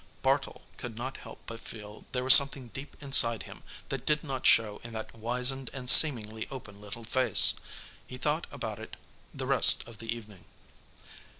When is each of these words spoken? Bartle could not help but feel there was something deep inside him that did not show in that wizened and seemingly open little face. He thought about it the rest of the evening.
Bartle 0.23 0.63
could 0.77 0.95
not 0.97 1.17
help 1.17 1.37
but 1.45 1.59
feel 1.59 2.05
there 2.11 2.23
was 2.23 2.33
something 2.33 2.69
deep 2.69 2.97
inside 3.03 3.43
him 3.43 3.61
that 3.89 4.03
did 4.03 4.23
not 4.23 4.47
show 4.47 4.81
in 4.83 4.93
that 4.93 5.13
wizened 5.13 5.69
and 5.73 5.91
seemingly 5.91 6.47
open 6.49 6.81
little 6.81 7.03
face. 7.03 7.53
He 8.07 8.17
thought 8.17 8.47
about 8.51 8.79
it 8.79 8.95
the 9.31 9.45
rest 9.45 9.87
of 9.87 9.99
the 9.99 10.07
evening. 10.15 10.45